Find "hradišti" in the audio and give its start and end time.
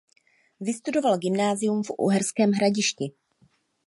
2.51-3.11